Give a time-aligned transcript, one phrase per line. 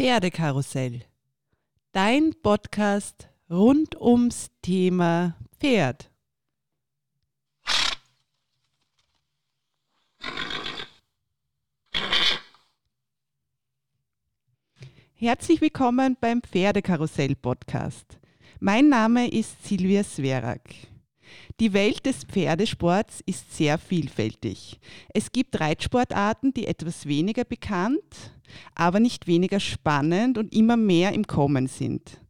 [0.00, 1.02] Pferdekarussell.
[1.92, 6.10] Dein Podcast rund ums Thema Pferd.
[15.16, 18.18] Herzlich willkommen beim Pferdekarussell Podcast.
[18.58, 20.62] Mein Name ist Silvia Sverak.
[21.60, 24.78] Die Welt des Pferdesports ist sehr vielfältig.
[25.12, 28.32] Es gibt Reitsportarten, die etwas weniger bekannt,
[28.74, 32.20] aber nicht weniger spannend und immer mehr im Kommen sind.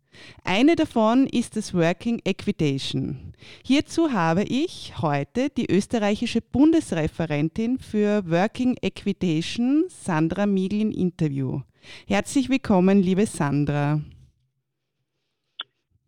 [0.44, 3.32] Eine davon ist das Working Equitation.
[3.64, 11.60] Hierzu habe ich heute die österreichische Bundesreferentin für Working Equitation, Sandra Miegel, im Interview.
[12.06, 14.00] Herzlich willkommen, liebe Sandra.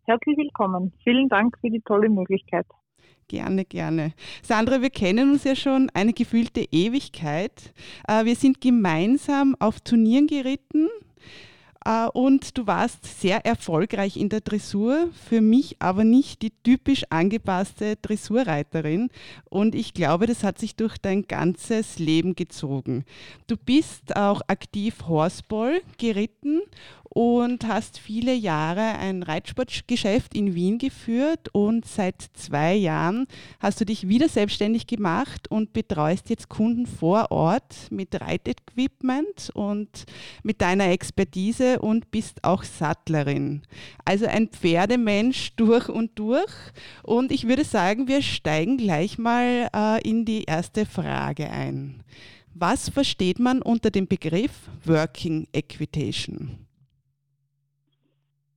[0.05, 0.93] Herzlich willkommen.
[1.03, 2.65] Vielen Dank für die tolle Möglichkeit.
[3.27, 4.13] Gerne, gerne.
[4.41, 7.73] Sandra, wir kennen uns ja schon eine gefühlte Ewigkeit.
[8.07, 10.89] Äh, wir sind gemeinsam auf Turnieren geritten
[11.85, 17.03] äh, und du warst sehr erfolgreich in der Dressur, für mich aber nicht die typisch
[17.09, 19.09] angepasste Dressurreiterin.
[19.49, 23.05] Und ich glaube, das hat sich durch dein ganzes Leben gezogen.
[23.47, 26.61] Du bist auch aktiv Horseball geritten
[27.13, 33.27] und hast viele Jahre ein Reitsportgeschäft in Wien geführt und seit zwei Jahren
[33.59, 40.05] hast du dich wieder selbstständig gemacht und betreust jetzt Kunden vor Ort mit Reitequipment und
[40.41, 43.61] mit deiner Expertise und bist auch Sattlerin.
[44.05, 46.51] Also ein Pferdemensch durch und durch.
[47.03, 52.01] Und ich würde sagen, wir steigen gleich mal äh, in die erste Frage ein.
[52.55, 54.51] Was versteht man unter dem Begriff
[54.85, 56.65] Working Equitation?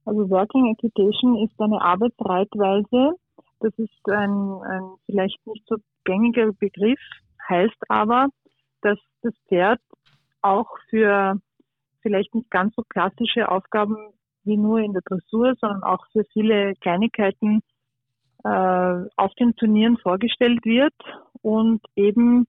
[0.07, 3.17] Also Working Equitation ist eine Arbeitsreitweise.
[3.61, 7.01] Das ist ein, ein vielleicht nicht so gängiger Begriff,
[7.49, 8.29] heißt aber,
[8.83, 9.81] dass das Pferd
[10.43, 11.41] auch für
[12.03, 13.97] vielleicht nicht ganz so klassische Aufgaben
[14.45, 17.63] wie nur in der Dressur, sondern auch für viele Kleinigkeiten
[18.45, 20.95] äh, auf den Turnieren vorgestellt wird
[21.43, 22.47] und eben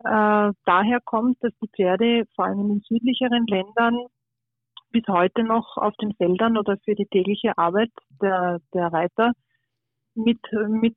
[0.00, 3.94] äh, daher kommt, dass die Pferde vor allem in südlicheren Ländern
[4.94, 7.90] bis heute noch auf den Feldern oder für die tägliche Arbeit
[8.22, 9.32] der, der Reiter
[10.14, 10.38] mit,
[10.68, 10.96] mit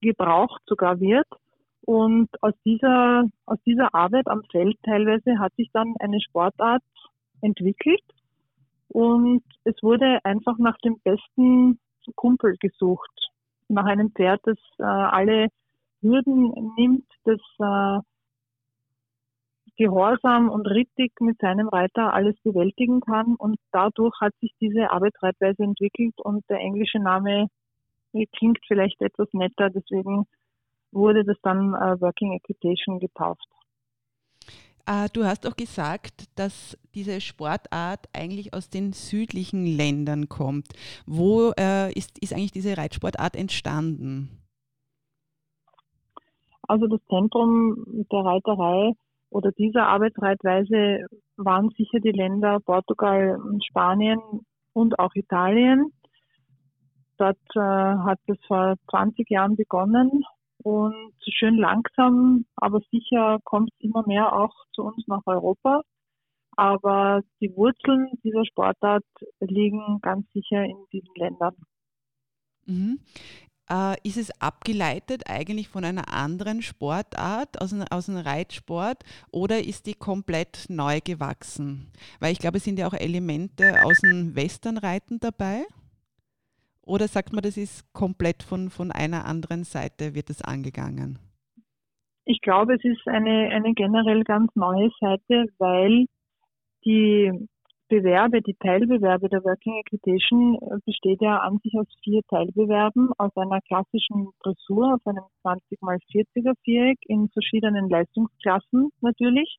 [0.00, 1.26] gebraucht sogar wird.
[1.82, 6.82] Und aus dieser, aus dieser Arbeit am Feld teilweise hat sich dann eine Sportart
[7.42, 8.02] entwickelt
[8.88, 11.78] und es wurde einfach nach dem besten
[12.14, 13.12] Kumpel gesucht.
[13.68, 15.48] Nach einem Pferd, das äh, alle
[16.00, 18.00] Hürden nimmt, das äh,
[19.76, 23.36] gehorsam und richtig mit seinem Reiter alles bewältigen kann.
[23.36, 27.48] Und dadurch hat sich diese Arbeitsreitweise entwickelt und der englische Name
[28.32, 30.26] klingt vielleicht etwas netter, deswegen
[30.92, 33.46] wurde das dann äh, Working Equitation getauft.
[34.86, 40.68] Äh, du hast auch gesagt, dass diese Sportart eigentlich aus den südlichen Ländern kommt.
[41.06, 44.30] Wo äh, ist, ist eigentlich diese Reitsportart entstanden?
[46.68, 48.92] Also das Zentrum der Reiterei
[49.36, 54.18] oder dieser Arbeitsreitweise waren sicher die Länder Portugal und Spanien
[54.72, 55.92] und auch Italien.
[57.18, 60.24] Dort äh, hat es vor 20 Jahren begonnen
[60.62, 65.82] und schön langsam, aber sicher kommt es immer mehr auch zu uns nach Europa.
[66.56, 69.04] Aber die Wurzeln dieser Sportart
[69.40, 71.56] liegen ganz sicher in diesen Ländern.
[73.68, 79.86] Äh, ist es abgeleitet eigentlich von einer anderen Sportart, aus, aus einem Reitsport, oder ist
[79.86, 81.90] die komplett neu gewachsen?
[82.20, 85.64] Weil ich glaube, es sind ja auch Elemente aus dem Westernreiten dabei.
[86.82, 91.18] Oder sagt man, das ist komplett von, von einer anderen Seite, wird es angegangen?
[92.24, 96.06] Ich glaube, es ist eine, eine generell ganz neue Seite, weil
[96.84, 97.32] die
[97.88, 103.30] Bewerbe, die Teilbewerbe der Working Equitation äh, besteht ja an sich aus vier Teilbewerben, aus
[103.36, 109.58] einer klassischen Dressur, auf einem 20 x 40er Viereck in verschiedenen Leistungsklassen natürlich.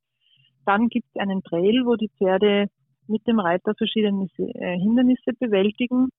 [0.65, 2.67] Dann gibt es einen Trail, wo die Pferde
[3.07, 6.09] mit dem Reiter verschiedene äh, Hindernisse bewältigen.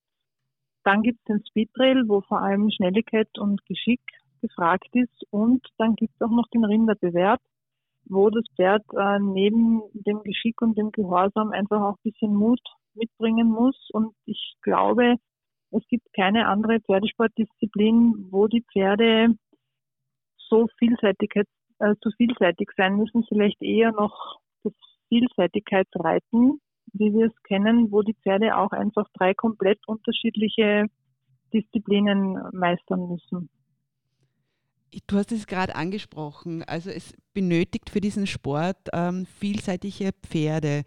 [0.84, 4.00] Dann gibt es den Speed Trail, wo vor allem Schnelligkeit und Geschick
[4.40, 5.24] gefragt ist.
[5.30, 7.40] Und dann gibt es auch noch den Rinderbewerb,
[8.08, 12.60] wo das Pferd äh, neben dem Geschick und dem Gehorsam einfach auch ein bisschen Mut
[12.94, 13.76] mitbringen muss.
[13.92, 15.16] Und ich glaube,
[15.70, 19.34] es gibt keine andere Pferdesportdisziplin, wo die Pferde
[20.48, 21.46] so Vielseitigkeit,
[21.78, 24.72] äh, so vielseitig sein müssen, vielleicht eher noch das
[25.08, 26.60] Vielseitigkeitsreiten,
[26.92, 30.86] wie wir es kennen, wo die Pferde auch einfach drei komplett unterschiedliche
[31.52, 33.50] Disziplinen meistern müssen.
[35.06, 36.62] Du hast es gerade angesprochen.
[36.64, 40.84] Also es benötigt für diesen Sport ähm, vielseitige Pferde.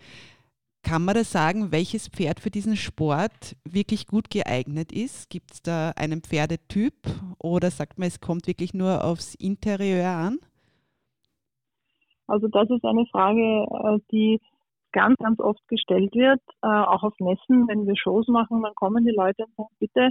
[0.84, 5.30] Kann man da sagen, welches Pferd für diesen Sport wirklich gut geeignet ist?
[5.30, 6.96] Gibt es da einen Pferdetyp
[7.38, 10.40] oder sagt man, es kommt wirklich nur aufs Interieur an?
[12.28, 14.40] Also das ist eine Frage, äh, die
[14.92, 19.06] ganz, ganz oft gestellt wird, äh, auch auf Messen, wenn wir Shows machen, dann kommen
[19.06, 20.10] die Leute und sagen, bitte,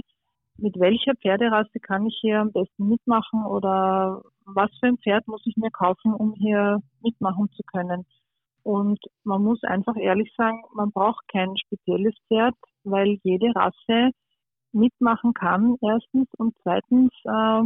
[0.61, 5.41] mit welcher Pferderasse kann ich hier am besten mitmachen oder was für ein Pferd muss
[5.45, 8.05] ich mir kaufen, um hier mitmachen zu können.
[8.63, 12.53] Und man muss einfach ehrlich sagen, man braucht kein spezielles Pferd,
[12.83, 14.11] weil jede Rasse
[14.71, 16.27] mitmachen kann, erstens.
[16.37, 17.63] Und zweitens, äh,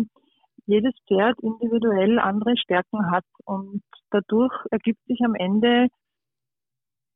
[0.65, 3.25] jedes Pferd individuell andere Stärken hat.
[3.43, 5.87] Und dadurch ergibt sich am Ende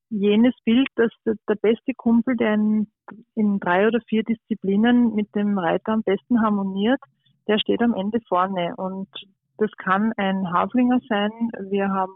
[0.10, 2.92] jenes Bild, dass der beste Kumpel, der in,
[3.36, 7.00] in, drei oder vier Disziplinen mit dem Reiter am besten harmoniert,
[7.48, 8.76] der steht am Ende vorne.
[8.78, 9.10] Und
[9.58, 11.32] das kann ein Haflinger sein.
[11.70, 12.14] Wir haben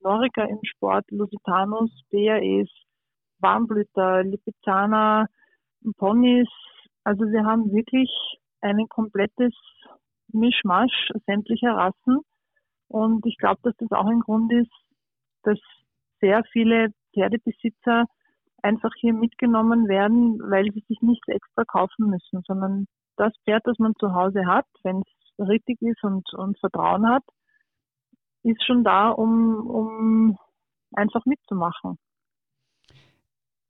[0.00, 2.68] Norica im Sport, Lusitanus, BAEs,
[3.40, 5.26] Warmblüter, Lipizzaner,
[5.96, 6.48] Ponys.
[7.04, 8.10] Also wir haben wirklich
[8.60, 9.54] ein komplettes
[10.32, 12.20] Mischmasch sämtlicher Rassen.
[12.88, 14.70] Und ich glaube, dass das auch ein Grund ist,
[15.42, 15.58] dass
[16.20, 18.06] sehr viele Pferdebesitzer
[18.62, 22.86] einfach hier mitgenommen werden, weil sie sich nichts extra kaufen müssen, sondern
[23.16, 27.24] das Pferd, das man zu Hause hat, wenn es richtig ist und, und Vertrauen hat,
[28.42, 30.38] ist schon da, um, um
[30.94, 31.98] einfach mitzumachen.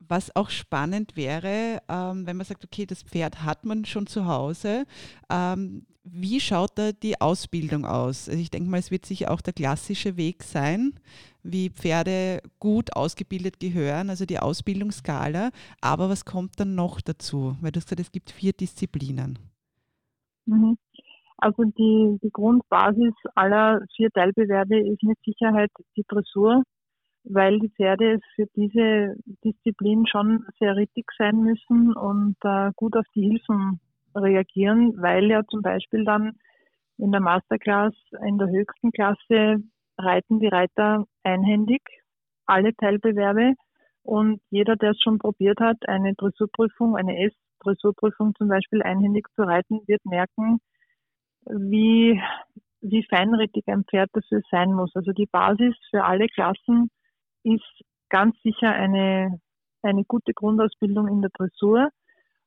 [0.08, 4.26] Was auch spannend wäre, ähm, wenn man sagt, okay, das Pferd hat man schon zu
[4.26, 4.84] Hause.
[5.30, 8.28] Ähm, wie schaut da die Ausbildung aus?
[8.28, 10.94] Also ich denke mal, es wird sicher auch der klassische Weg sein,
[11.42, 15.50] wie Pferde gut ausgebildet gehören, also die Ausbildungsskala.
[15.80, 17.56] Aber was kommt dann noch dazu?
[17.60, 19.38] Weil du gesagt, es gibt vier Disziplinen.
[20.46, 20.78] Mhm.
[21.38, 26.62] Also die, die Grundbasis aller vier Teilbewerbe ist mit Sicherheit die Dressur,
[27.28, 33.06] weil die Pferde für diese Disziplin schon sehr richtig sein müssen und äh, gut auf
[33.14, 33.80] die Hilfen
[34.14, 36.32] reagieren, weil ja zum Beispiel dann
[36.98, 37.94] in der Masterclass
[38.26, 39.56] in der höchsten Klasse
[39.98, 41.82] reiten die Reiter einhändig,
[42.46, 43.54] alle Teilbewerbe.
[44.02, 49.42] Und jeder, der es schon probiert hat, eine Dressurprüfung, eine S-Dressurprüfung zum Beispiel einhändig zu
[49.42, 50.60] reiten, wird merken,
[51.46, 52.22] wie,
[52.80, 54.94] wie feinrittig ein Pferd dafür sein muss.
[54.94, 56.88] Also die Basis für alle Klassen
[57.54, 59.40] ist ganz sicher eine,
[59.82, 61.90] eine gute Grundausbildung in der Dressur.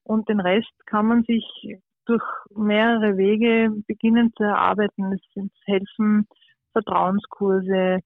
[0.03, 1.45] Und den Rest kann man sich
[2.05, 2.23] durch
[2.55, 5.13] mehrere Wege beginnen zu erarbeiten.
[5.13, 6.27] Es sind helfen
[6.73, 7.99] Vertrauenskurse.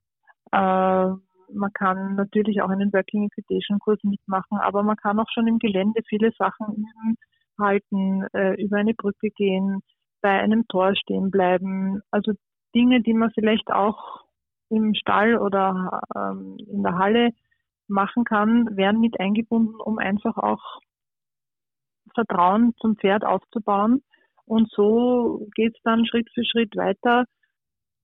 [0.51, 1.07] Äh,
[1.56, 5.60] man kann natürlich auch einen Working Equitation Kurs mitmachen, aber man kann auch schon im
[5.60, 7.16] Gelände viele Sachen üben,
[7.60, 9.81] halten, äh, über eine Brücke gehen,
[10.22, 12.01] bei einem Tor stehen bleiben.
[12.12, 12.34] Also
[12.75, 14.23] Dinge, die man vielleicht auch
[14.75, 17.30] im Stall oder ähm, in der Halle
[17.88, 20.80] machen kann, werden mit eingebunden, um einfach auch
[22.14, 24.04] Vertrauen zum Pferd aufzubauen.
[24.46, 27.25] Und so geht es dann Schritt für Schritt weiter,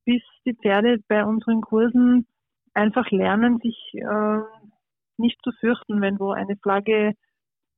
[0.06, 2.27] bis die Pferde bei unseren Kursen
[2.74, 4.39] einfach lernen, sich äh,
[5.18, 7.13] nicht zu fürchten, wenn wo eine Flagge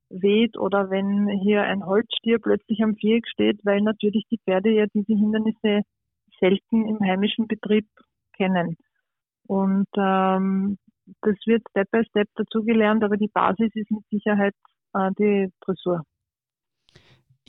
[0.09, 4.85] weht oder wenn hier ein Holzstier plötzlich am Viereck steht, weil natürlich die Pferde ja
[4.93, 5.81] diese Hindernisse
[6.39, 7.87] selten im heimischen Betrieb
[8.33, 8.77] kennen.
[9.51, 10.77] Und ähm,
[11.21, 14.53] das wird Step by Step dazugelernt, aber die Basis ist mit Sicherheit
[14.93, 16.03] äh, die Dressur.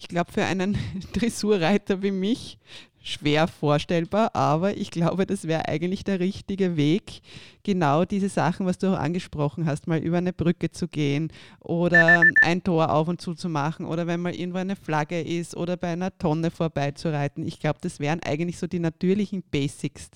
[0.03, 0.77] Ich glaube, für einen
[1.13, 2.59] Dressurreiter wie mich
[3.05, 7.21] schwer vorstellbar, aber ich glaube, das wäre eigentlich der richtige Weg,
[7.63, 12.23] genau diese Sachen, was du auch angesprochen hast, mal über eine Brücke zu gehen oder
[12.43, 15.77] ein Tor auf und zu zu machen oder wenn mal irgendwo eine Flagge ist oder
[15.77, 17.47] bei einer Tonne vorbeizureiten.
[17.47, 20.11] Ich glaube, das wären eigentlich so die natürlichen Basics,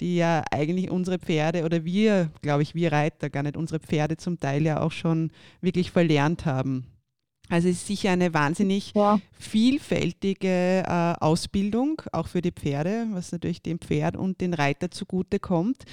[0.00, 4.16] die ja eigentlich unsere Pferde oder wir, glaube ich, wir Reiter, gar nicht unsere Pferde
[4.18, 6.91] zum Teil ja auch schon wirklich verlernt haben.
[7.52, 9.18] Also es ist sicher eine wahnsinnig ja.
[9.34, 15.84] vielfältige äh, Ausbildung, auch für die Pferde, was natürlich dem Pferd und den Reiter zugutekommt.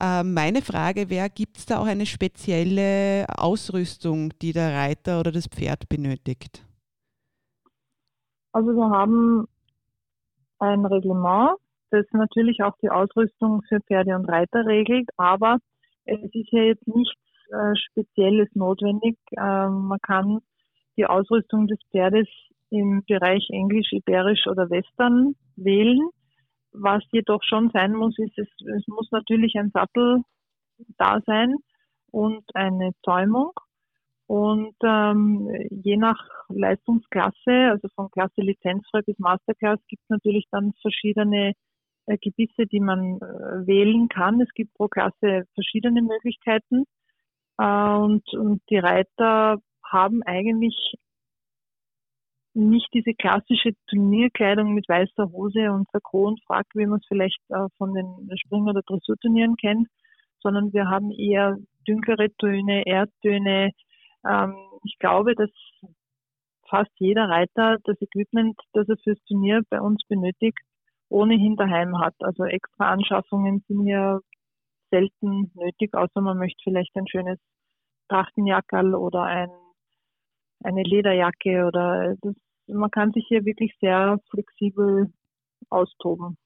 [0.00, 5.32] Äh, meine Frage wäre, gibt es da auch eine spezielle Ausrüstung, die der Reiter oder
[5.32, 6.64] das Pferd benötigt?
[8.52, 9.46] Also wir haben
[10.60, 11.58] ein Reglement,
[11.90, 15.58] das natürlich auch die Ausrüstung für Pferde und Reiter regelt, aber
[16.06, 19.18] es ist ja jetzt nichts äh, Spezielles notwendig.
[19.36, 20.40] Ähm, man kann
[20.96, 22.28] die Ausrüstung des Pferdes
[22.70, 26.00] im Bereich Englisch, Iberisch oder Western wählen.
[26.72, 30.22] Was jedoch schon sein muss, ist, es, es muss natürlich ein Sattel
[30.98, 31.54] da sein
[32.10, 33.52] und eine Zäumung.
[34.26, 36.18] Und ähm, je nach
[36.48, 41.52] Leistungsklasse, also von Klasse lizenzfrei bis Masterclass, gibt es natürlich dann verschiedene
[42.06, 44.40] äh, Gebisse, die man äh, wählen kann.
[44.40, 46.84] Es gibt pro Klasse verschiedene Möglichkeiten.
[47.58, 49.58] Äh, und, und die Reiter
[49.92, 50.94] haben eigentlich
[52.54, 57.40] nicht diese klassische Turnierkleidung mit weißer Hose und Sakko und Frack, wie man es vielleicht
[57.48, 59.88] äh, von den Spring- oder Dressurturnieren kennt,
[60.40, 61.56] sondern wir haben eher
[61.88, 63.70] dünklere Töne, Erdtöne.
[64.28, 65.50] Ähm, ich glaube, dass
[66.68, 70.58] fast jeder Reiter das Equipment, das er fürs Turnier bei uns benötigt,
[71.08, 72.14] ohnehin daheim hat.
[72.20, 74.20] Also extra Anschaffungen sind hier
[74.90, 77.38] selten nötig, außer man möchte vielleicht ein schönes
[78.08, 79.50] Trachtenjackerl oder ein,
[80.64, 82.34] eine Lederjacke oder das,
[82.66, 85.12] man kann sich hier wirklich sehr flexibel
[85.68, 86.36] austoben.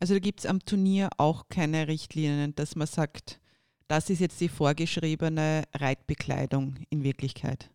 [0.00, 3.40] Also da gibt es am Turnier auch keine Richtlinien, dass man sagt,
[3.88, 7.70] das ist jetzt die vorgeschriebene Reitbekleidung in Wirklichkeit.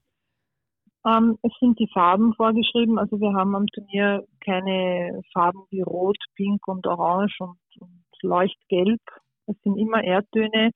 [1.06, 2.98] Ähm, es sind die Farben vorgeschrieben.
[3.00, 9.02] Also wir haben am Turnier keine Farben wie Rot, Pink und Orange und, und Leuchtgelb.
[9.48, 10.72] Es sind immer Erdtöne.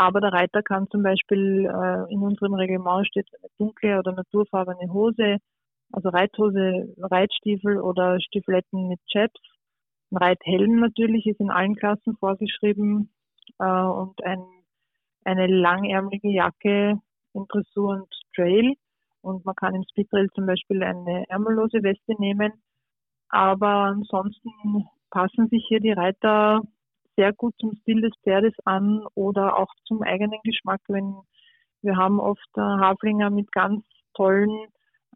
[0.00, 4.90] Aber der Reiter kann zum Beispiel äh, in unserem Reglement steht eine dunkle oder naturfarbene
[4.90, 5.36] Hose,
[5.92, 9.38] also Reithose, Reitstiefel oder Stiefeletten mit Chaps.
[10.10, 13.10] Ein Reithelm natürlich ist in allen Klassen vorgeschrieben
[13.58, 14.42] äh, und ein,
[15.26, 16.98] eine langärmelige Jacke
[17.34, 18.72] in Dressur und Trail.
[19.20, 22.54] Und man kann im Speedrail zum Beispiel eine ärmellose Weste nehmen.
[23.28, 26.62] Aber ansonsten passen sich hier die Reiter
[27.20, 30.80] sehr gut zum Stil des Pferdes an oder auch zum eigenen Geschmack.
[30.88, 31.14] Wenn
[31.82, 33.84] wir haben oft äh, Haflinger mit ganz
[34.14, 34.50] tollen,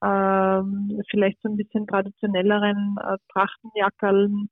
[0.02, 0.62] äh,
[1.10, 4.48] vielleicht so ein bisschen traditionelleren äh, Trachtenjackerln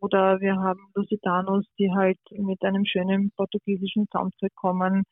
[0.00, 5.04] oder wir haben Lusitanos, die halt mit einem schönen portugiesischen Soundtrack kommen.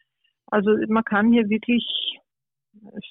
[0.46, 1.84] Also man kann hier wirklich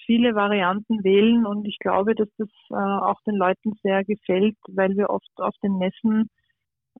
[0.05, 4.95] viele Varianten wählen und ich glaube, dass das äh, auch den Leuten sehr gefällt, weil
[4.97, 6.29] wir oft auf den Messen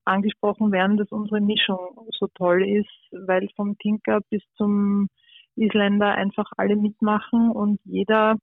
[0.05, 5.07] angesprochen werden, dass unsere Mischung so toll ist, weil vom Tinker bis zum
[5.55, 8.37] Isländer einfach alle mitmachen und jeder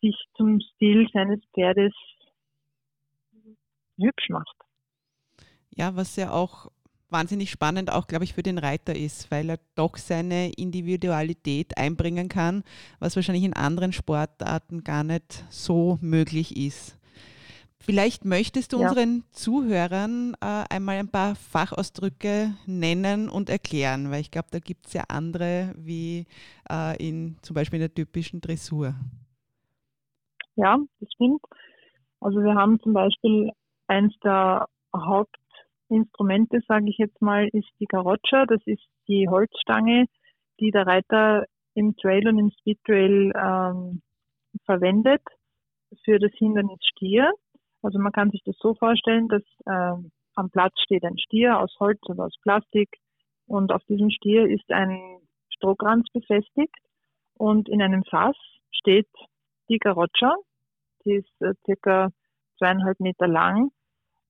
[0.00, 1.94] sich zum Stil seines Pferdes
[3.98, 4.56] hübsch macht.
[5.70, 6.70] Ja, was ja auch
[7.10, 12.28] wahnsinnig spannend auch, glaube ich, für den Reiter ist, weil er doch seine Individualität einbringen
[12.28, 12.64] kann,
[12.98, 16.97] was wahrscheinlich in anderen Sportarten gar nicht so möglich ist.
[17.80, 18.88] Vielleicht möchtest du ja.
[18.88, 24.86] unseren Zuhörern äh, einmal ein paar Fachausdrücke nennen und erklären, weil ich glaube, da gibt
[24.86, 26.26] es ja andere wie
[26.70, 28.94] äh, in zum Beispiel in der typischen Dressur.
[30.56, 31.40] Ja, das stimmt.
[32.20, 33.52] Also wir haben zum Beispiel
[33.86, 35.36] eins der Haupt
[35.88, 38.44] Instrumente, sage ich jetzt mal, ist die Garoccia.
[38.46, 40.06] Das ist die Holzstange,
[40.60, 41.44] die der Reiter
[41.74, 44.02] im Trail und im Speed Trail ähm,
[44.64, 45.22] verwendet
[46.04, 47.32] für das Hindernis Stier.
[47.82, 50.02] Also man kann sich das so vorstellen, dass äh,
[50.34, 52.88] am Platz steht ein Stier aus Holz oder aus Plastik
[53.46, 55.20] und auf diesem Stier ist ein
[55.54, 56.74] Strohkranz befestigt
[57.34, 58.36] und in einem Fass
[58.70, 59.08] steht
[59.68, 60.34] die Garoccia.
[61.04, 62.10] Die ist äh, circa
[62.58, 63.70] zweieinhalb Meter lang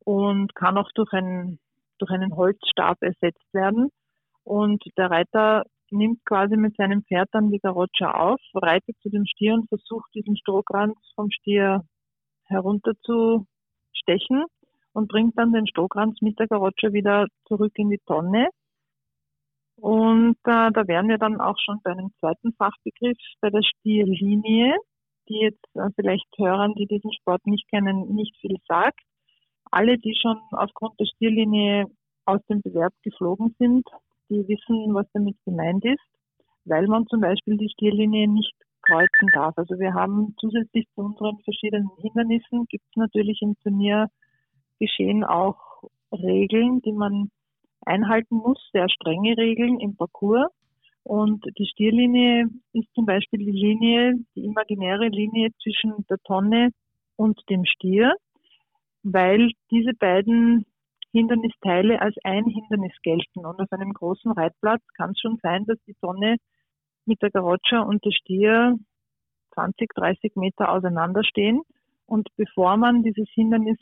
[0.05, 1.59] und kann auch durch einen,
[1.99, 3.90] durch einen Holzstab ersetzt werden.
[4.45, 9.26] Und der Reiter nimmt quasi mit seinem Pferd dann die Garoccia auf, reitet zu dem
[9.26, 11.83] Stier und versucht diesen Strohkranz vom Stier
[12.49, 13.47] herunter zu
[13.93, 14.45] stechen
[14.93, 18.49] und bringt dann den Strohkranz mit der Garoccia wieder zurück in die Tonne.
[19.76, 24.76] Und äh, da wären wir dann auch schon bei einem zweiten Fachbegriff, bei der Stierlinie,
[25.28, 29.00] die jetzt äh, vielleicht Hörern, die diesen Sport nicht kennen, nicht viel sagt
[29.71, 31.87] alle, die schon aufgrund der Stierlinie
[32.25, 33.87] aus dem Bewerb geflogen sind,
[34.28, 36.05] die wissen, was damit gemeint ist,
[36.64, 38.55] weil man zum Beispiel die Stierlinie nicht
[38.88, 39.57] kreuzen darf.
[39.57, 46.80] Also wir haben zusätzlich zu unseren verschiedenen Hindernissen gibt es natürlich im Turniergeschehen auch Regeln,
[46.83, 47.30] die man
[47.85, 50.50] einhalten muss, sehr strenge Regeln im Parcours.
[51.04, 56.71] Und die Stierlinie ist zum Beispiel die Linie, die imaginäre Linie zwischen der Tonne
[57.16, 58.14] und dem Stier
[59.02, 60.66] weil diese beiden
[61.12, 63.47] Hindernisteile als ein Hindernis gelten.
[63.47, 66.37] Und auf einem großen Reitplatz kann es schon sein, dass die Sonne
[67.09, 68.79] mit der Garoccia und der Stier
[69.55, 71.62] 20, 30 Meter auseinanderstehen.
[72.07, 73.79] Und bevor man dieses Hindernis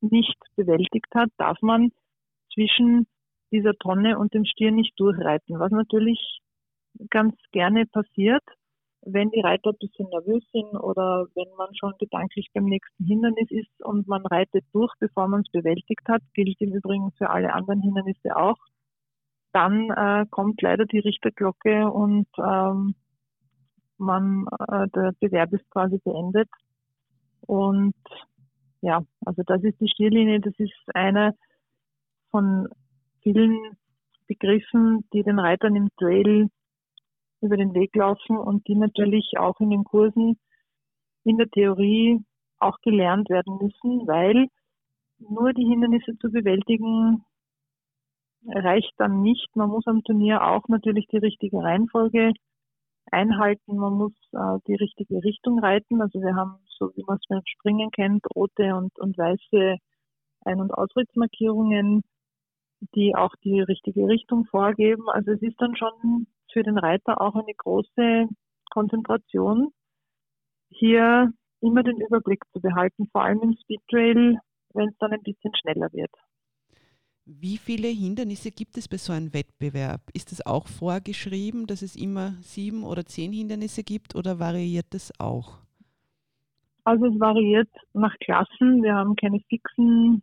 [0.00, 1.90] nicht bewältigt hat, darf man
[2.52, 3.06] zwischen
[3.52, 6.40] dieser Tonne und dem Stier nicht durchreiten, was natürlich
[7.10, 8.42] ganz gerne passiert
[9.06, 13.50] wenn die Reiter ein bisschen nervös sind oder wenn man schon gedanklich beim nächsten Hindernis
[13.50, 17.52] ist und man reitet durch, bevor man es bewältigt hat, gilt im Übrigen für alle
[17.52, 18.56] anderen Hindernisse auch,
[19.54, 22.96] dann äh, kommt leider die Richterglocke und ähm,
[23.98, 26.48] man, äh, der Bewerb ist quasi beendet.
[27.42, 27.94] Und
[28.80, 31.34] ja, also das ist die Stierlinie, das ist eine
[32.30, 32.68] von
[33.22, 33.76] vielen
[34.26, 36.48] Begriffen, die den Reitern im Trail
[37.40, 40.36] über den Weg laufen und die natürlich auch in den Kursen
[41.22, 42.24] in der Theorie
[42.58, 44.48] auch gelernt werden müssen, weil
[45.18, 47.24] nur die Hindernisse zu bewältigen
[48.46, 49.48] reicht dann nicht.
[49.54, 52.32] Man muss am Turnier auch natürlich die richtige Reihenfolge
[53.10, 53.76] einhalten.
[53.76, 56.00] Man muss äh, die richtige Richtung reiten.
[56.00, 59.76] Also wir haben, so wie man es beim Springen kennt, rote und, und weiße
[60.44, 62.02] Ein- und Ausrittsmarkierungen,
[62.94, 65.08] die auch die richtige Richtung vorgeben.
[65.08, 68.26] Also es ist dann schon für den Reiter auch eine große
[68.70, 69.70] Konzentration,
[70.70, 74.38] hier immer den Überblick zu behalten, vor allem im Speedtrail,
[74.74, 76.10] wenn es dann ein bisschen schneller wird.
[77.26, 80.02] Wie viele Hindernisse gibt es bei so einem Wettbewerb?
[80.12, 85.10] Ist es auch vorgeschrieben, dass es immer sieben oder zehn Hindernisse gibt oder variiert das
[85.18, 85.58] auch?
[86.84, 88.82] Also es variiert nach Klassen.
[88.82, 90.22] Wir haben keine fixen,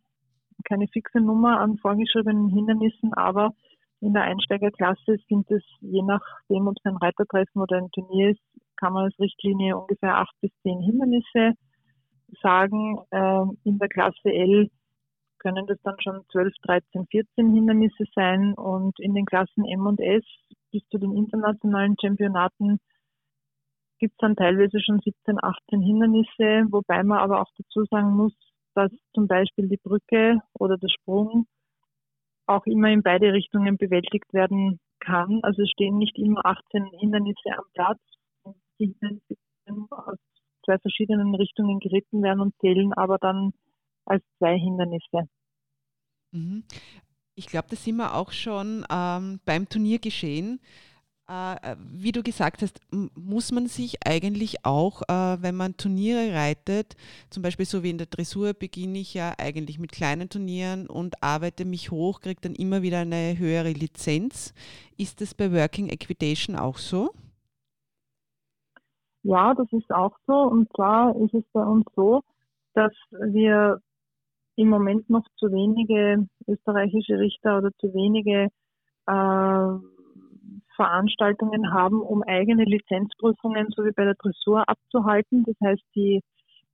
[0.63, 3.55] keine fixe Nummer an vorgeschriebenen Hindernissen, aber
[3.99, 8.41] in der Einsteigerklasse sind es, je nachdem, ob es ein Reitertreffen oder ein Turnier ist,
[8.75, 11.53] kann man als Richtlinie ungefähr acht bis zehn Hindernisse
[12.43, 12.99] sagen.
[13.11, 14.69] Ähm, in der Klasse L
[15.41, 19.99] können das dann schon 12, 13, 14 Hindernisse sein und in den Klassen M und
[19.99, 20.23] S
[20.71, 22.79] bis zu den internationalen Championaten
[23.99, 28.33] gibt es dann teilweise schon 17, 18 Hindernisse, wobei man aber auch dazu sagen muss,
[28.73, 31.45] dass zum Beispiel die Brücke oder der Sprung
[32.47, 35.39] auch immer in beide Richtungen bewältigt werden kann.
[35.43, 37.99] Also stehen nicht immer 18 Hindernisse am Platz.
[38.79, 39.35] Die Hindernisse
[39.91, 40.17] aus
[40.65, 43.53] zwei verschiedenen Richtungen geritten werden und zählen aber dann
[44.11, 45.29] als zwei Hindernisse.
[46.31, 46.63] Mhm.
[47.35, 50.59] Ich glaube, das sind wir auch schon ähm, beim Turnier geschehen.
[51.29, 52.81] Äh, äh wie du gesagt hast,
[53.15, 56.97] muss man sich eigentlich auch, äh, wenn man Turniere reitet,
[57.29, 61.23] zum Beispiel so wie in der Dressur beginne ich ja eigentlich mit kleinen Turnieren und
[61.23, 64.53] arbeite mich hoch, kriege dann immer wieder eine höhere Lizenz.
[64.97, 67.11] Ist das bei Working Equitation auch so?
[69.23, 70.33] Ja, das ist auch so.
[70.33, 72.23] Und zwar ist es bei uns so,
[72.73, 73.81] dass wir
[74.61, 78.49] im Moment noch zu wenige österreichische Richter oder zu wenige
[79.07, 80.01] äh,
[80.75, 85.43] Veranstaltungen haben, um eigene Lizenzprüfungen so wie bei der Dressur abzuhalten.
[85.45, 86.21] Das heißt, die,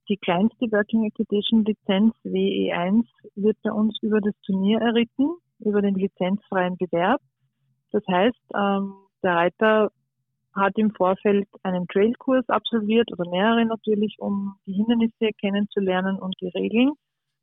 [0.08, 5.94] die kleinste Working Equitation Lizenz WE1 wird bei uns über das Turnier erritten, über den
[5.94, 7.22] lizenzfreien Bewerb.
[7.90, 9.90] Das heißt, ähm, der Reiter
[10.54, 16.48] hat im Vorfeld einen Trailkurs absolviert oder mehrere natürlich, um die Hindernisse kennenzulernen und die
[16.48, 16.92] Regeln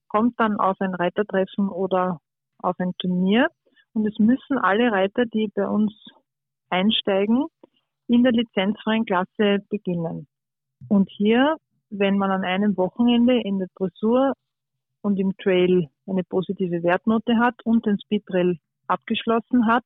[0.08, 2.20] kommt dann auf ein Reitertreffen oder
[2.60, 3.50] auf ein Turnier.
[3.94, 5.94] Und es müssen alle Reiter, die bei uns
[6.70, 7.46] einsteigen,
[8.08, 10.28] in der lizenzfreien Klasse beginnen.
[10.90, 11.58] Und hier,
[11.90, 14.34] wenn man an einem Wochenende in der Dressur
[15.02, 19.84] und im Trail eine positive Wertnote hat und den Speedtrail abgeschlossen hat,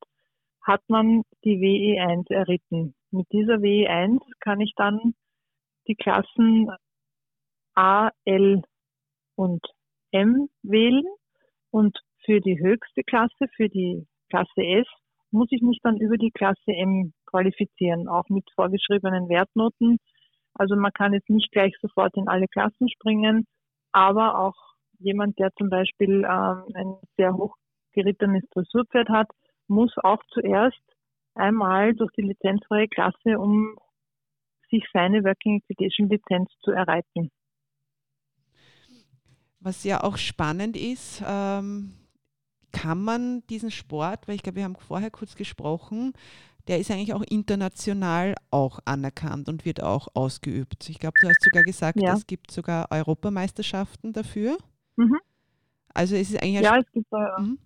[0.61, 2.93] hat man die WE1 erritten.
[3.11, 5.13] Mit dieser WE1 kann ich dann
[5.87, 6.69] die Klassen
[7.75, 8.61] A, L
[9.35, 9.65] und
[10.11, 11.03] M wählen
[11.71, 14.87] und für die höchste Klasse, für die Klasse S,
[15.31, 19.97] muss ich mich dann über die Klasse M qualifizieren, auch mit vorgeschriebenen Wertnoten.
[20.55, 23.45] Also man kann jetzt nicht gleich sofort in alle Klassen springen,
[23.91, 24.55] aber auch
[24.99, 29.27] jemand, der zum Beispiel ähm, ein sehr hochgerittenes Dressurpferd hat,
[29.67, 30.81] muss auch zuerst
[31.35, 33.77] einmal durch die lizenzfreie Klasse, um
[34.69, 37.31] sich seine Working Equitation Lizenz zu erreiten.
[39.59, 41.93] Was ja auch spannend ist, ähm,
[42.71, 46.13] kann man diesen Sport, weil ich glaube, wir haben vorher kurz gesprochen,
[46.67, 50.87] der ist eigentlich auch international auch anerkannt und wird auch ausgeübt.
[50.89, 52.13] Ich glaube, du hast sogar gesagt, ja.
[52.13, 54.57] es gibt sogar Europameisterschaften dafür.
[54.95, 55.19] Mhm.
[55.93, 57.57] Also es ist eigentlich ja, es gibt äh, mhm.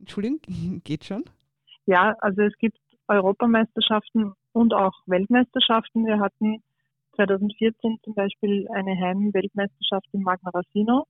[0.00, 0.40] Entschuldigung,
[0.84, 1.24] geht schon?
[1.86, 6.06] Ja, also es gibt Europameisterschaften und auch Weltmeisterschaften.
[6.06, 6.62] Wir hatten
[7.26, 11.06] 2014 zum Beispiel eine Heimweltmeisterschaft in Magna Racino.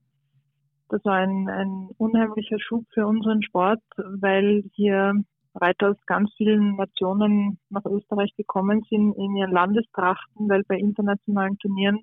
[0.88, 5.14] Das war ein, ein unheimlicher Schub für unseren Sport, weil hier
[5.54, 11.58] Reiter aus ganz vielen Nationen nach Österreich gekommen sind in ihren Landestrachten, weil bei internationalen
[11.58, 12.00] Turnieren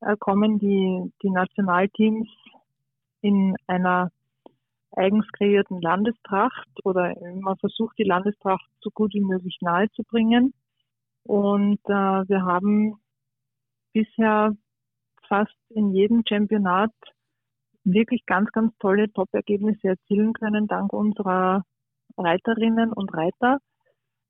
[0.00, 2.28] äh, kommen die, die Nationalteams
[3.20, 4.10] in einer
[4.92, 10.54] eigens kreierten Landestracht oder man versucht die Landestracht so gut wie möglich nahe zu bringen.
[11.24, 13.00] Und äh, wir haben
[13.94, 14.54] bisher
[15.26, 16.92] fast in jedem Championat
[17.84, 21.64] wirklich ganz, ganz tolle Top-Ergebnisse erzielen können, dank unserer
[22.16, 23.58] Reiterinnen und Reiter.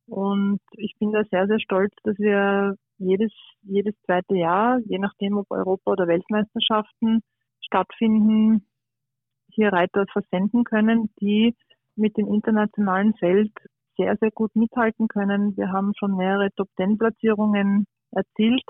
[0.07, 5.39] Und ich bin da sehr, sehr stolz, dass wir jedes, jedes zweite Jahr, je nachdem
[5.39, 7.23] ob Europa- oder Weltmeisterschaften
[7.61, 8.67] stattfinden,
[9.51, 11.55] hier Reiter versenden können, die
[11.97, 13.53] mit dem internationalen Feld
[13.97, 15.57] sehr, sehr gut mithalten können.
[15.57, 18.65] Wir haben schon mehrere Top-10-Platzierungen erzielt,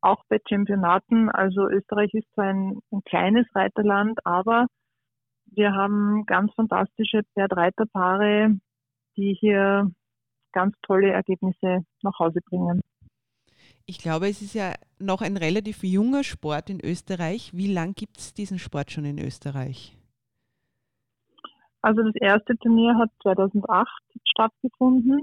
[0.00, 1.30] auch bei Championaten.
[1.30, 4.66] Also Österreich ist zwar ein, ein kleines Reiterland, aber
[5.46, 8.58] wir haben ganz fantastische Pferd-Reiter-Paare,
[9.16, 9.90] die hier
[10.52, 12.82] ganz tolle Ergebnisse nach Hause bringen.
[13.86, 17.52] Ich glaube, es ist ja noch ein relativ junger Sport in Österreich.
[17.54, 19.96] Wie lange gibt es diesen Sport schon in Österreich?
[21.82, 23.88] Also das erste Turnier hat 2008
[24.24, 25.22] stattgefunden.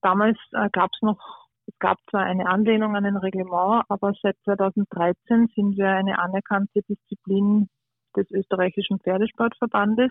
[0.00, 4.36] Damals äh, gab es noch, es gab zwar eine Anlehnung an ein Reglement, aber seit
[4.44, 7.68] 2013 sind wir eine anerkannte Disziplin
[8.16, 10.10] des österreichischen Pferdesportverbandes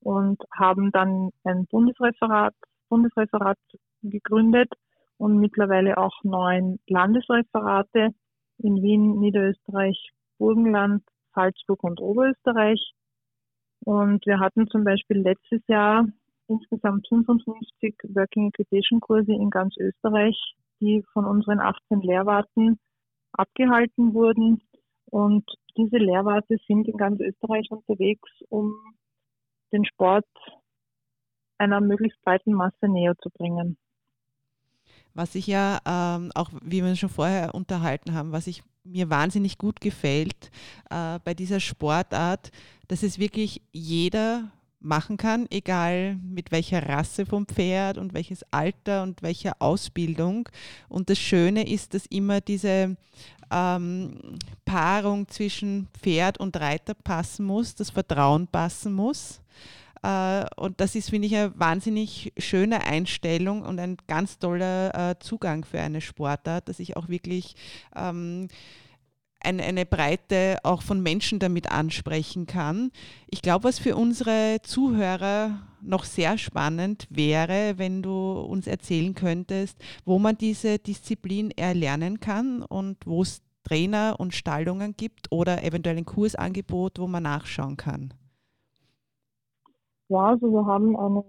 [0.00, 2.54] und haben dann ein Bundesreferat,
[2.88, 3.58] Bundesreferat
[4.02, 4.72] gegründet
[5.18, 8.10] und mittlerweile auch neun Landesreferate
[8.58, 11.02] in Wien, Niederösterreich, Burgenland,
[11.34, 12.92] Salzburg und Oberösterreich.
[13.84, 16.06] Und wir hatten zum Beispiel letztes Jahr
[16.52, 20.36] insgesamt 55 Working Equitation Kurse in ganz Österreich,
[20.80, 22.78] die von unseren 18 Lehrwarten
[23.32, 24.62] abgehalten wurden.
[25.06, 25.44] Und
[25.76, 28.74] diese Lehrwarte sind in ganz Österreich unterwegs, um
[29.72, 30.26] den Sport
[31.58, 33.76] einer möglichst breiten Masse näher zu bringen.
[35.14, 39.58] Was ich ja ähm, auch, wie wir schon vorher unterhalten haben, was ich mir wahnsinnig
[39.58, 40.50] gut gefällt
[40.90, 42.50] äh, bei dieser Sportart,
[42.88, 44.50] dass es wirklich jeder
[44.82, 50.48] machen kann, egal mit welcher Rasse vom Pferd und welches Alter und welcher Ausbildung.
[50.88, 52.96] Und das Schöne ist, dass immer diese
[53.50, 59.40] ähm, Paarung zwischen Pferd und Reiter passen muss, das Vertrauen passen muss.
[60.02, 65.18] Äh, und das ist, finde ich, eine wahnsinnig schöne Einstellung und ein ganz toller äh,
[65.20, 67.54] Zugang für eine Sportart, dass ich auch wirklich
[67.94, 68.48] ähm,
[69.44, 72.90] eine, eine Breite auch von Menschen damit ansprechen kann.
[73.30, 79.78] Ich glaube, was für unsere Zuhörer noch sehr spannend wäre, wenn du uns erzählen könntest,
[80.04, 85.96] wo man diese Disziplin erlernen kann und wo es Trainer und Stallungen gibt oder eventuell
[85.96, 88.12] ein Kursangebot, wo man nachschauen kann.
[90.08, 91.22] Ja, also wir haben eine,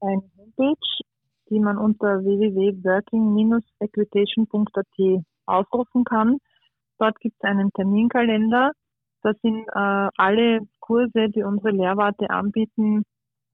[0.00, 0.74] eine Homepage,
[1.50, 6.38] die man unter www.working-equitation.at aufrufen kann.
[7.02, 8.70] Dort gibt es einen Terminkalender.
[9.22, 13.02] Da sind äh, alle Kurse, die unsere Lehrwarte anbieten,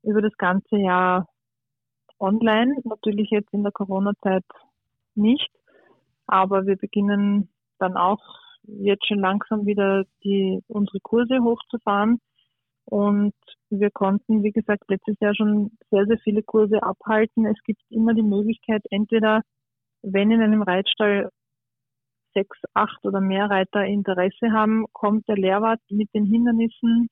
[0.02, 1.26] über das ganze Jahr
[2.18, 2.76] online.
[2.84, 4.44] Natürlich jetzt in der Corona-Zeit
[5.14, 5.48] nicht,
[6.26, 8.20] aber wir beginnen dann auch
[8.64, 12.20] jetzt schon langsam wieder die, unsere Kurse hochzufahren.
[12.84, 13.32] Und
[13.70, 17.46] wir konnten, wie gesagt, letztes Jahr schon sehr, sehr viele Kurse abhalten.
[17.46, 19.40] Es gibt immer die Möglichkeit, entweder,
[20.02, 21.30] wenn in einem Reitstall
[22.34, 27.08] sechs, acht oder mehr Reiter Interesse haben, kommt der Lehrwart mit den Hindernissen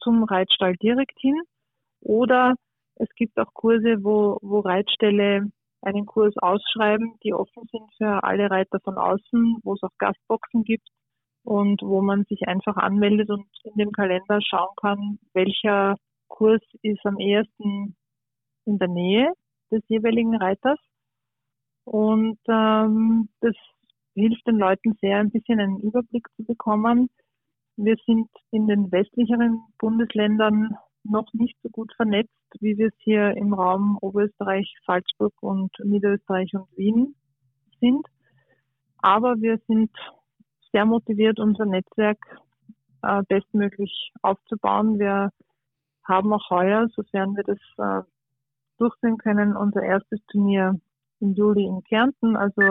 [0.00, 1.40] zum Reitstall direkt hin.
[2.00, 2.54] Oder
[2.96, 5.50] es gibt auch Kurse, wo, wo Reitställe
[5.82, 10.64] einen Kurs ausschreiben, die offen sind für alle Reiter von außen, wo es auch Gastboxen
[10.64, 10.88] gibt
[11.42, 15.96] und wo man sich einfach anmeldet und in dem Kalender schauen kann, welcher
[16.28, 17.96] Kurs ist am ehesten
[18.64, 19.32] in der Nähe
[19.70, 20.78] des jeweiligen Reiters.
[21.84, 23.54] Und ähm, das
[24.14, 27.10] hilft den Leuten sehr, ein bisschen einen Überblick zu bekommen.
[27.76, 33.36] Wir sind in den westlicheren Bundesländern noch nicht so gut vernetzt, wie wir es hier
[33.36, 37.14] im Raum Oberösterreich, Salzburg und Niederösterreich und Wien
[37.80, 38.06] sind.
[38.98, 39.90] Aber wir sind
[40.72, 42.18] sehr motiviert, unser Netzwerk
[43.02, 44.98] äh, bestmöglich aufzubauen.
[44.98, 45.30] Wir
[46.04, 48.02] haben auch heuer, sofern wir das äh,
[48.78, 50.80] durchführen können, unser erstes Turnier
[51.20, 52.36] im Juli in Kärnten.
[52.36, 52.62] Also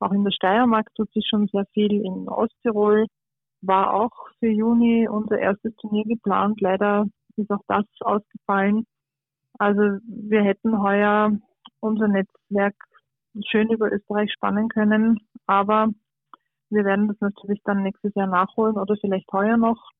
[0.00, 2.04] auch in der Steiermark tut sich schon sehr viel.
[2.04, 3.06] In Osttirol
[3.62, 6.60] war auch für Juni unser erstes Turnier geplant.
[6.60, 8.86] Leider ist auch das ausgefallen.
[9.58, 11.32] Also wir hätten heuer
[11.80, 12.74] unser Netzwerk
[13.50, 15.88] schön über Österreich spannen können, aber
[16.70, 19.90] wir werden das natürlich dann nächstes Jahr nachholen oder vielleicht heuer noch.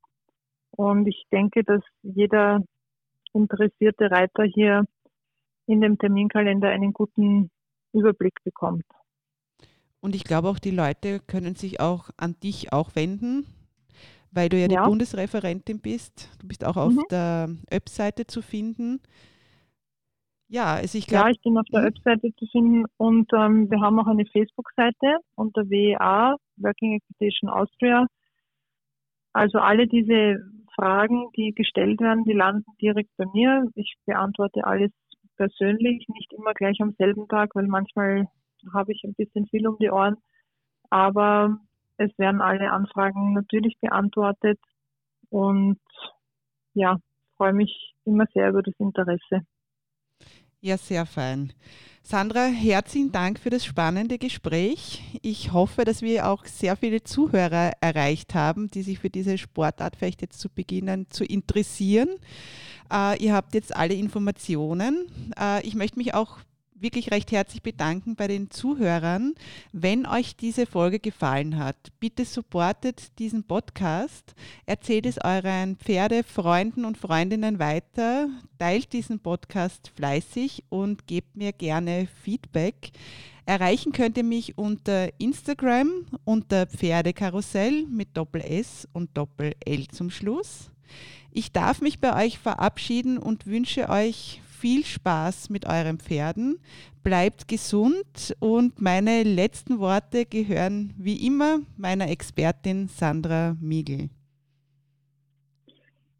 [0.70, 2.62] Und ich denke, dass jeder
[3.32, 4.84] interessierte Reiter hier
[5.66, 7.50] in dem Terminkalender einen guten
[7.92, 8.84] Überblick bekommt.
[10.00, 13.46] Und ich glaube auch, die Leute können sich auch an dich auch wenden,
[14.30, 14.68] weil du ja, ja.
[14.68, 16.30] die Bundesreferentin bist.
[16.40, 17.04] Du bist auch auf mhm.
[17.10, 19.00] der Webseite zu finden.
[20.48, 21.26] Ja, also ich glaube.
[21.26, 21.86] Ja, ich bin auf der mhm.
[21.86, 28.06] Webseite zu finden und ähm, wir haben auch eine Facebook-Seite unter WEA, Working Equitation Austria.
[29.32, 30.40] Also alle diese
[30.74, 33.64] Fragen, die gestellt werden, die landen direkt bei mir.
[33.74, 34.90] Ich beantworte alles
[35.36, 38.26] persönlich, nicht immer gleich am selben Tag, weil manchmal
[38.72, 40.16] habe ich ein bisschen viel um die Ohren.
[40.90, 41.58] Aber
[41.96, 44.58] es werden alle Anfragen natürlich beantwortet
[45.28, 45.78] und
[46.74, 46.98] ja,
[47.36, 49.42] freue mich immer sehr über das Interesse.
[50.62, 51.52] Ja, sehr fein.
[52.02, 55.02] Sandra, herzlichen Dank für das spannende Gespräch.
[55.22, 59.96] Ich hoffe, dass wir auch sehr viele Zuhörer erreicht haben, die sich für diese Sportart
[59.96, 62.08] vielleicht jetzt zu beginnen zu interessieren.
[62.92, 65.06] Äh, ihr habt jetzt alle Informationen.
[65.38, 66.40] Äh, ich möchte mich auch
[66.80, 69.34] wirklich recht herzlich bedanken bei den Zuhörern.
[69.72, 74.34] Wenn euch diese Folge gefallen hat, bitte supportet diesen Podcast,
[74.66, 82.08] erzählt es euren Pferdefreunden und Freundinnen weiter, teilt diesen Podcast fleißig und gebt mir gerne
[82.22, 82.92] Feedback.
[83.46, 90.10] Erreichen könnt ihr mich unter Instagram unter Pferdekarussell mit Doppel S und Doppel L zum
[90.10, 90.70] Schluss.
[91.32, 96.58] Ich darf mich bei euch verabschieden und wünsche euch viel Spaß mit euren Pferden,
[97.02, 104.10] bleibt gesund und meine letzten Worte gehören wie immer meiner Expertin Sandra Miegel.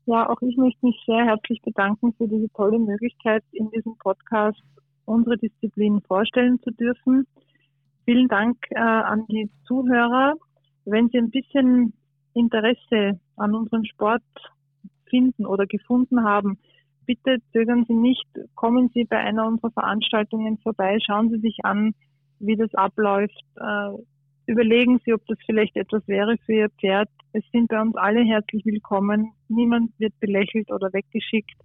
[0.06, 4.62] Ja, auch ich möchte mich sehr herzlich bedanken für diese tolle Möglichkeit, in diesem Podcast
[5.04, 7.26] unsere Disziplin vorstellen zu dürfen.
[8.06, 10.34] Vielen Dank äh, an die Zuhörer.
[10.86, 11.92] Wenn Sie ein bisschen
[12.32, 14.22] Interesse an unserem Sport
[15.10, 16.58] finden oder gefunden haben,
[17.10, 21.92] bitte zögern Sie nicht, kommen Sie bei einer unserer Veranstaltungen vorbei, schauen Sie sich an,
[22.38, 23.36] wie das abläuft.
[23.56, 23.90] Äh,
[24.46, 27.08] überlegen Sie, ob das vielleicht etwas wäre für Ihr Pferd.
[27.32, 29.32] Es sind bei uns alle herzlich willkommen.
[29.48, 31.60] Niemand wird belächelt oder weggeschickt.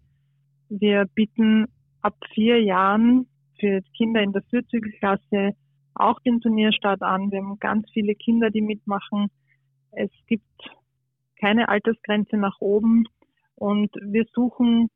[0.69, 1.67] Wir bieten
[2.01, 3.27] ab vier Jahren
[3.60, 5.51] für Kinder in der Vierzügelklasse
[5.93, 7.31] auch den Turnierstart an.
[7.31, 9.27] Wir haben ganz viele Kinder, die mitmachen.
[9.91, 10.43] Es gibt
[11.39, 13.05] keine Altersgrenze nach oben
[13.53, 14.89] und wir suchen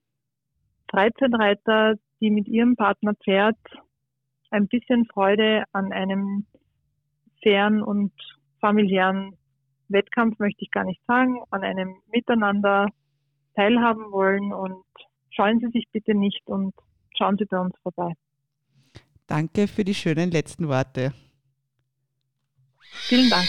[0.89, 3.57] Freizeitreiter, die mit ihrem Partner Pferd
[4.51, 6.45] ein bisschen Freude an einem
[7.43, 8.11] fairen und
[8.59, 9.37] familiären
[9.87, 12.87] Wettkampf, möchte ich gar nicht sagen, an einem Miteinander
[13.55, 14.83] teilhaben wollen und
[15.29, 16.73] scheuen Sie sich bitte nicht und
[17.17, 18.13] schauen Sie bei uns vorbei.
[19.27, 21.13] Danke für die schönen letzten Worte.
[22.81, 23.47] Vielen Dank.